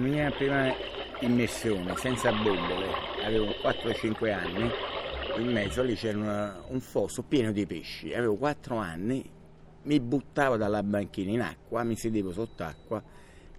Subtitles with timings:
[0.00, 0.74] mia prima
[1.20, 2.86] immersione senza bombole,
[3.22, 4.70] avevo 4-5 anni,
[5.36, 9.30] in mezzo lì c'era una, un fosso pieno di pesci, avevo 4 anni,
[9.82, 13.02] mi buttavo dalla banchina in acqua, mi sedevo sott'acqua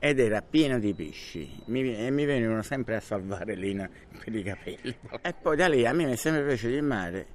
[0.00, 4.42] ed era pieno di pesci mi, e mi venivano sempre a salvare lì per i
[4.44, 4.94] capelli.
[5.20, 7.26] E poi da lì a me mi è sempre piaciuto il mare,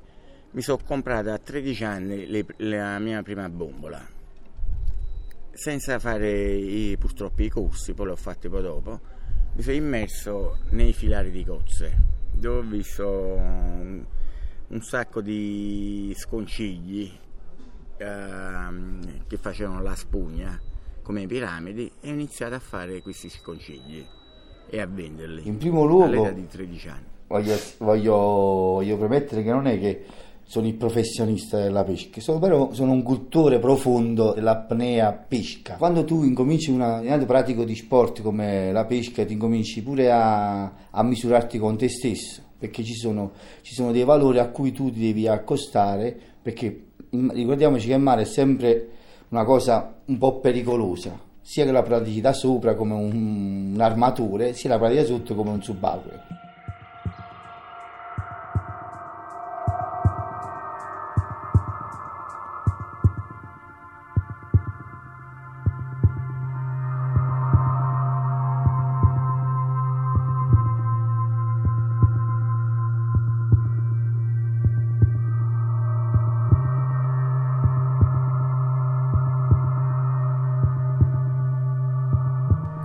[0.51, 4.05] mi sono comprato a 13 anni le, la mia prima bombola,
[5.53, 8.99] senza fare i, purtroppo i corsi, poi l'ho fatti poi dopo,
[9.53, 11.95] mi sono immerso nei filari di cozze,
[12.31, 14.03] dove ho visto un,
[14.67, 17.11] un sacco di sconcigli
[17.97, 18.67] eh,
[19.27, 20.59] che facevano la spugna
[21.03, 24.05] come piramidi e ho iniziato a fare questi sconcigli
[24.69, 25.47] e a venderli.
[25.47, 27.05] In primo luogo, all'età di 13 anni.
[27.27, 30.05] Voglio, voglio, voglio premettere che non è che
[30.45, 35.75] sono il professionista della pesca, sono, però sono un cultore profondo dell'apnea pesca.
[35.75, 40.71] Quando tu incominci una, un pratico di sport come la pesca, ti incominci pure a,
[40.89, 44.91] a misurarti con te stesso, perché ci sono, ci sono, dei valori a cui tu
[44.91, 48.89] ti devi accostare, perché ricordiamoci che il mare è sempre
[49.29, 54.53] una cosa un po' pericolosa, sia che la pratichi da sopra come un, un armatore,
[54.53, 56.32] sia la pratichi da sotto come un subacqueo.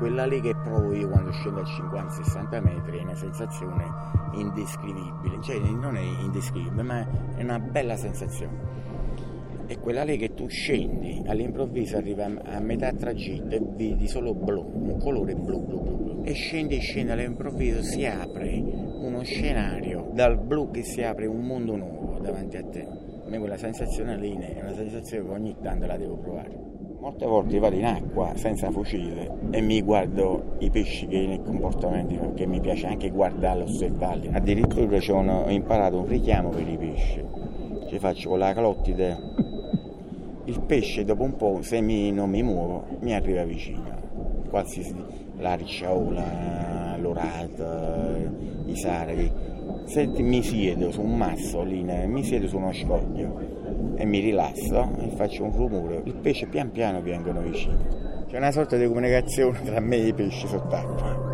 [0.09, 3.84] Quella lì che provo io quando scendo a 50-60 metri è una sensazione
[4.33, 7.06] indescrivibile, cioè non è indescrivibile, ma
[7.37, 8.87] è una bella sensazione.
[9.66, 14.66] È quella lì che tu scendi, all'improvviso arriva a metà tragitto e vedi solo blu,
[14.72, 16.22] un colore blu, blu, blu, blu.
[16.25, 21.44] E scendi e scendi, all'improvviso si apre uno scenario, dal blu che si apre un
[21.44, 22.81] mondo nuovo davanti a te.
[23.27, 26.68] A me quella sensazione lì è una sensazione che ogni tanto la devo provare.
[27.00, 32.16] Molte volte vado in acqua senza fucile e mi guardo i pesci che nei comportamenti
[32.16, 34.31] perché mi piace anche guardarli, osservarli.
[34.32, 37.25] Addirittura ho imparato un richiamo per i pesci.
[37.86, 39.16] Ci faccio con la calottide.
[40.47, 43.97] Il pesce dopo un po', se mi, non mi muovo, mi arriva vicino.
[44.50, 44.94] Qualsiasi
[45.38, 45.56] la
[47.00, 48.16] l'orata,
[48.66, 49.30] i sardi.
[49.84, 53.58] Se mi siedo su un masso lì, mi siedo su uno scoglio
[53.97, 57.77] e mi rilasso e faccio un rumore, il pesce pian piano vengono vicino.
[58.28, 61.28] C'è una sorta di comunicazione tra me e i pesci sott'acqua.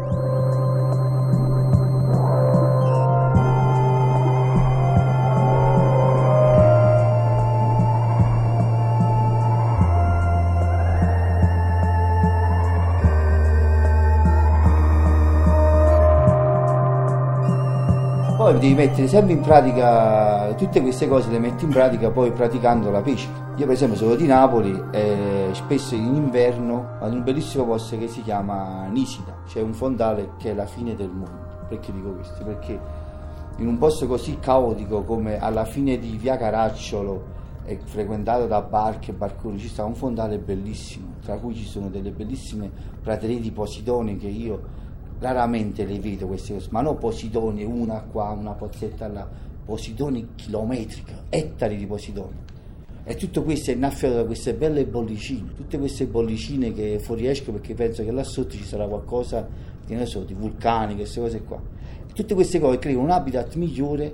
[18.45, 22.91] poi devi mettere sempre in pratica tutte queste cose le metti in pratica poi praticando
[22.91, 27.23] la pesca io per esempio sono di Napoli e spesso in inverno vado in un
[27.23, 29.43] bellissimo posto che si chiama Nisida.
[29.47, 31.67] C'è un fondale che è la fine del mondo.
[31.69, 32.43] Perché dico questo?
[32.43, 32.81] perché
[33.59, 37.33] in un posto così caotico come alla fine di via Caracciolo
[37.65, 41.89] e frequentato da barche e barconi ci sta un fondale bellissimo tra cui ci sono
[41.89, 42.69] delle bellissime
[43.01, 44.83] praterie di posidoni che io
[45.21, 49.27] raramente le vedo queste cose, ma non posidoni, una qua, una pozzetta là,
[49.65, 52.43] posidoni chilometriche, ettari di posidoni.
[53.07, 57.75] E tutto questo è innaffiato da queste belle bollicine, tutte queste bollicine che fuoriescono perché
[57.75, 59.47] penso che là sotto ci sarà qualcosa,
[59.87, 61.61] che ne so, di vulcani, queste cose qua.
[62.09, 64.13] E tutte queste cose creano un habitat migliore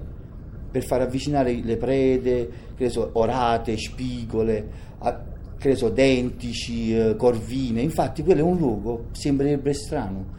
[0.71, 4.69] per far avvicinare le prede, che ne so, orate, spigole,
[4.99, 5.23] a,
[5.57, 7.83] che ne so, dentici, eh, corvine.
[7.83, 10.39] Infatti quello è un luogo, sembrerebbe strano,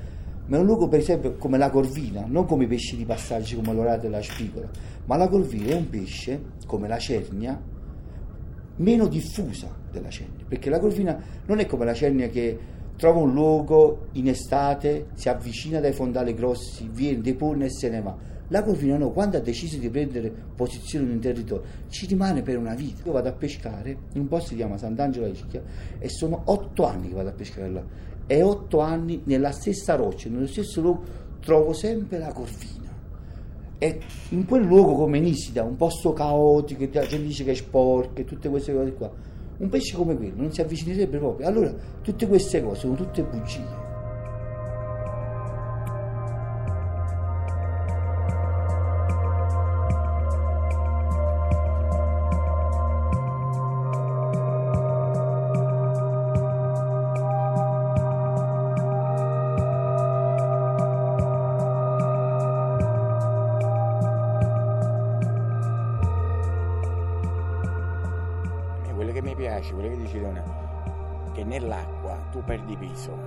[0.51, 3.55] ma è un luogo per esempio come la corvina, non come i pesci di passaggio
[3.55, 4.69] come l'orate e la spigola,
[5.05, 7.57] ma la corvina è un pesce come la cernia
[8.75, 12.59] meno diffusa della cernia, perché la corvina non è come la cernia che
[12.97, 18.01] trova un luogo in estate, si avvicina dai fondali grossi, viene, depone e se ne
[18.01, 18.17] va.
[18.51, 22.57] La corvina no, quando ha deciso di prendere posizione in un territorio, ci rimane per
[22.57, 23.03] una vita.
[23.05, 25.63] Io vado a pescare in un posto che si chiama Sant'Angelo Ischia
[25.97, 27.83] e sono otto anni che vado a pescare là
[28.27, 31.03] e otto anni nella stessa roccia, nello stesso luogo,
[31.41, 32.89] trovo sempre la corvina.
[33.77, 33.99] E
[34.29, 38.25] in quel luogo come Nisida, un posto caotico, la gente dice che è sporco e
[38.25, 39.11] tutte queste cose qua,
[39.57, 41.47] un pesce come quello non si avvicinerebbe proprio.
[41.47, 43.90] Allora, tutte queste cose sono tutte bugie.
[72.81, 73.17] Peso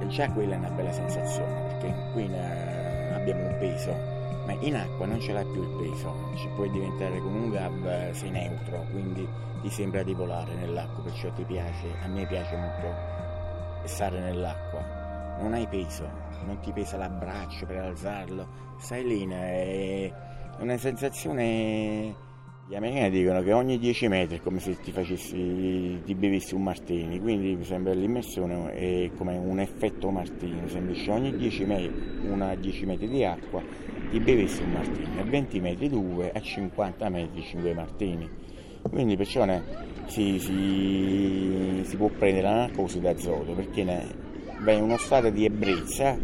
[0.00, 3.92] e già quella è una bella sensazione perché qui eh, abbiamo un peso
[4.46, 6.14] ma in acqua non ce l'hai più il peso.
[6.36, 9.26] Ci puoi diventare con un gab sei neutro quindi
[9.62, 15.38] ti sembra di volare nell'acqua perciò ti piace a me piace molto stare nell'acqua.
[15.40, 18.46] Non hai peso non ti pesa l'abbraccio per alzarlo.
[18.78, 20.12] Stai lì è
[20.58, 22.14] una sensazione
[22.70, 26.62] gli americani dicono che ogni 10 metri è come se ti facessi, ti bevessi un
[26.62, 31.92] martini, quindi mi sembra l'immersione è come un effetto martini, sembra che ogni 10 metri,
[32.28, 33.60] una 10 metri di acqua
[34.08, 38.30] ti bevessi un martini, a 20 metri 2, a 50 metri 5 martini.
[38.88, 39.64] Quindi perciò ne,
[40.06, 44.06] si, si, si, può prendere la narcosi d'azoto perché ne,
[44.60, 46.16] va in uno stato di ebbrezza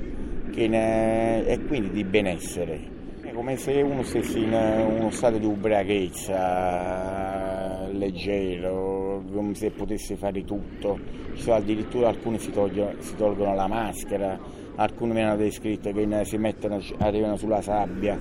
[0.55, 2.95] e quindi di benessere
[3.37, 10.99] come se uno stesse in uno stato di ubriachezza leggero, come se potesse fare tutto.
[11.35, 14.41] Cioè, addirittura alcuni si, togliono, si tolgono la maschera,
[14.77, 18.19] alcuni mi hanno descritto che si mettono, arrivano sulla sabbia,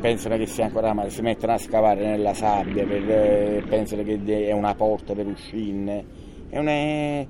[0.00, 4.48] pensano che sia ancora male, si mettono a scavare nella sabbia, per, eh, pensano che
[4.48, 6.26] è una porta per uscirne.
[6.48, 7.24] È una,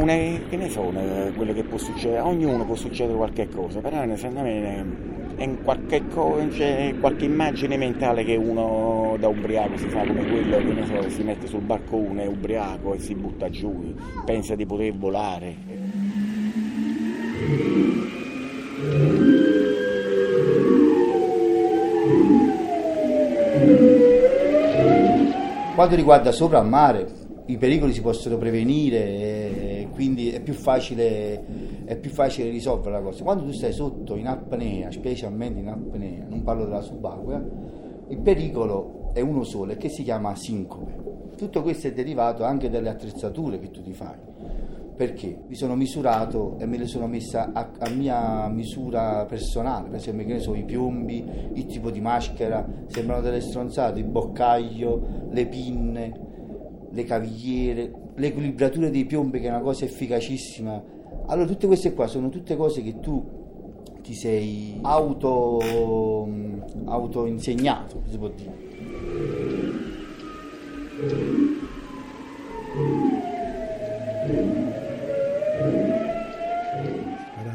[0.00, 0.14] una,
[0.48, 0.92] che ne so,
[1.34, 6.02] quello che può succedere, a ognuno può succedere qualche cosa, però secondo me in qualche,
[6.52, 11.22] cioè, qualche immagine mentale che uno da ubriaco si fa come quello che so, si
[11.22, 13.94] mette sul balcone ubriaco e si butta giù,
[14.24, 15.56] pensa di poter volare.
[25.74, 27.06] Quanto riguarda sopra al mare,
[27.46, 31.42] i pericoli si possono prevenire e quindi è più facile
[31.84, 33.22] è più facile risolvere la cosa.
[33.22, 37.44] Quando tu stai sotto in apnea, specialmente in apnea, non parlo della subacquea,
[38.08, 41.12] il pericolo è uno solo, che si chiama sincope.
[41.36, 44.32] Tutto questo è derivato anche dalle attrezzature che tu ti fai.
[44.96, 49.98] Perché mi sono misurato e me le sono messa a, a mia misura personale, per
[49.98, 55.26] esempio che ne so, i piombi, il tipo di maschera, sembrano delle stronzate, il boccaglio,
[55.30, 56.12] le pinne,
[56.90, 60.92] le cavigliere, l'equilibratura dei piombi che è una cosa efficacissima
[61.26, 63.42] allora tutte queste qua sono tutte cose che tu
[64.02, 65.58] ti sei auto,
[66.84, 68.72] auto insegnato, si può dire.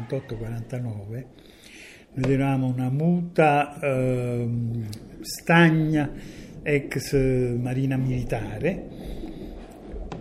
[0.08, 1.24] ...48-49...
[2.12, 4.48] ...noi eravamo una muta eh,
[5.20, 6.10] stagna
[6.62, 7.14] ex
[7.56, 9.19] marina militare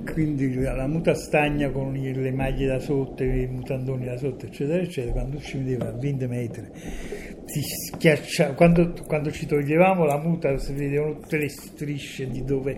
[0.04, 5.13] quindi la muta stagna con le maglie da sotto, i mutandoni da sotto, eccetera, eccetera,
[5.13, 6.68] quando ci vedeva a 20 metri,
[7.46, 12.78] si schiaccia, quando, quando ci toglievamo la muta si vedevano tutte le strisce di dove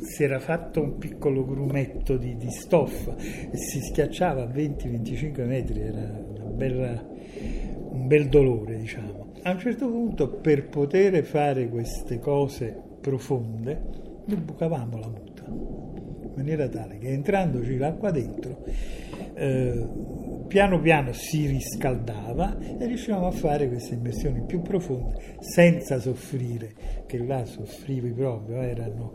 [0.00, 5.80] si era fatto un piccolo grumetto di, di stoffa e si schiacciava a 20-25 metri,
[5.80, 6.00] era
[6.54, 7.06] bella,
[7.90, 9.26] un bel dolore, diciamo.
[9.42, 13.80] A un certo punto, per poter fare queste cose profonde,
[14.26, 15.28] noi bucavamo la muta
[16.38, 18.64] maniera tale che entrandoci l'acqua dentro,
[19.34, 19.86] eh,
[20.46, 26.72] piano piano si riscaldava e riuscivamo a fare queste immersioni più profonde senza soffrire,
[27.06, 29.14] che là soffrivi proprio, erano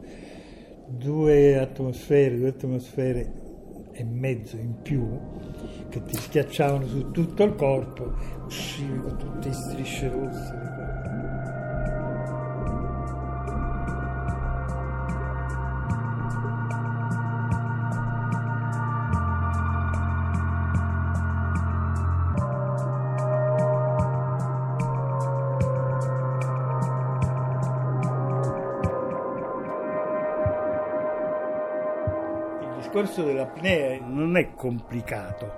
[0.88, 3.32] due atmosfere, due atmosfere
[3.94, 5.08] e mezzo in più
[5.90, 8.14] che ti schiacciavano su tutto il corpo,
[8.46, 11.43] uscivi con tutte strisce rosse.
[32.94, 35.52] Discorso dell'apnea non è complicato,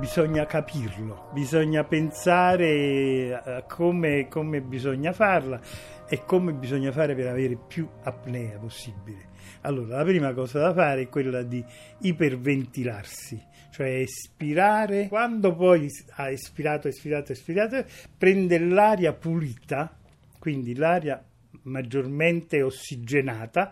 [0.00, 5.60] bisogna capirlo, bisogna pensare a come, come bisogna farla
[6.08, 9.28] e come bisogna fare per avere più apnea possibile.
[9.60, 11.64] Allora, la prima cosa da fare è quella di
[12.00, 15.06] iperventilarsi, cioè espirare.
[15.06, 17.84] Quando poi ha espirato, espirato, espirato,
[18.18, 19.96] prende l'aria pulita,
[20.40, 21.24] quindi l'aria
[21.62, 23.70] maggiormente ossigenata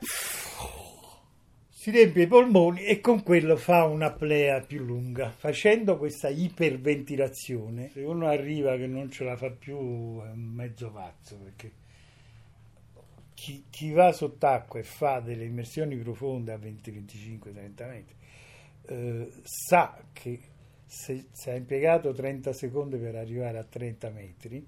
[1.89, 5.31] si riempie i polmoni e con quello fa una plea più lunga.
[5.31, 9.75] Facendo questa iperventilazione, se uno arriva che non ce la fa più
[10.21, 11.73] è un mezzo pazzo perché
[13.33, 18.15] chi, chi va sott'acqua e fa delle immersioni profonde a 20, 25, 30 metri
[18.83, 20.41] eh, sa che
[20.85, 24.67] se, se ha impiegato 30 secondi per arrivare a 30 metri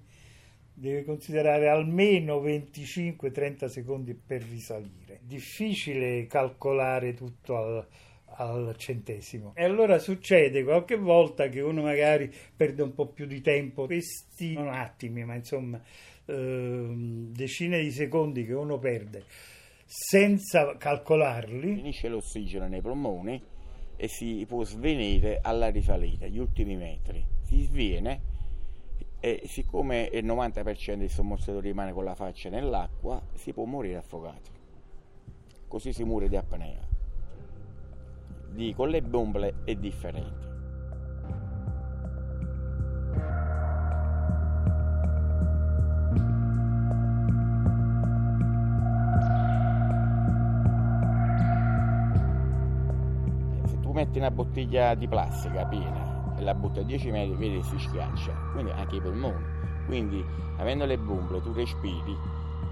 [0.81, 5.19] deve considerare almeno 25-30 secondi per risalire.
[5.21, 7.87] Difficile calcolare tutto al,
[8.37, 9.53] al centesimo.
[9.53, 14.53] E allora succede qualche volta che uno magari perde un po' più di tempo, questi
[14.53, 15.79] non attimi, ma insomma
[16.25, 16.87] eh,
[17.29, 19.23] decine di secondi che uno perde
[19.85, 21.75] senza calcolarli.
[21.75, 23.39] Finisce l'ossigeno nei polmoni
[23.95, 27.23] e si può svenire alla risalita, gli ultimi metri.
[27.43, 28.30] Si sviene
[29.23, 34.49] e siccome il 90% dei sommozzatori rimane con la faccia nell'acqua, si può morire affogato.
[35.67, 36.81] Così si muore di apnea.
[38.49, 40.49] Di con le bombe è differente.
[53.65, 56.10] Se tu metti una bottiglia di plastica piena
[56.43, 59.43] la butta a 10 metri, vedi si schiaccia, quindi anche i polmoni.
[59.85, 60.23] Quindi
[60.57, 62.15] avendo le bombole tu respiri,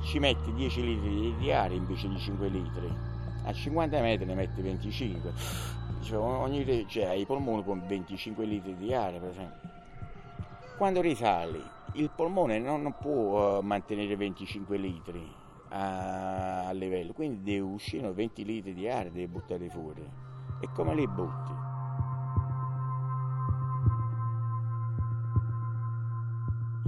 [0.01, 2.93] ci metti 10 litri di aria invece di 5 litri.
[3.45, 5.33] A 50 metri ne metti 25.
[6.01, 9.69] Cioè, ogni, cioè, hai i polmoni con 25 litri di aria, per esempio.
[10.77, 11.61] Quando risali,
[11.93, 15.27] il polmone non può uh, mantenere 25 litri
[15.69, 20.07] a, a livello, quindi deve uscire 20 litri di aria, deve buttare fuori.
[20.61, 21.58] E come li butti?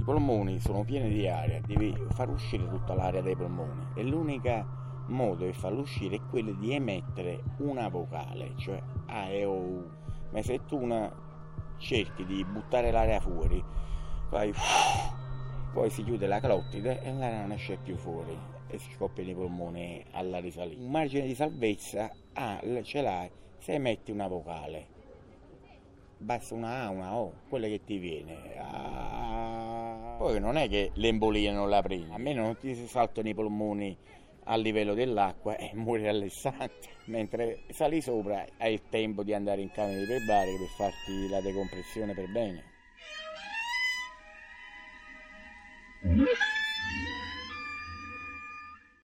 [0.01, 4.65] I polmoni sono pieni di aria, devi far uscire tutta l'aria dai polmoni e l'unica
[5.09, 9.91] modo di farlo uscire è quello di emettere una vocale, cioè A, E, O.
[10.31, 11.07] Ma se tu una,
[11.77, 13.63] cerchi di buttare l'aria fuori,
[14.29, 14.51] fai
[15.71, 18.35] poi si chiude la calottide e l'aria non esce più fuori
[18.69, 20.81] e si scoppiano i polmoni alla risalita.
[20.81, 23.29] Un margine di salvezza ah, ce l'hai
[23.59, 24.87] se emetti una vocale.
[26.17, 28.57] Basta una A, una O, quella che ti viene.
[28.57, 29.40] Ah,
[30.21, 33.97] poi non è che l'embolia non la prendi, a me non ti saltano i polmoni
[34.43, 39.71] a livello dell'acqua e muori all'istante, mentre sali sopra hai il tempo di andare in
[39.71, 42.63] camera iperbarica per farti la decompressione per bene.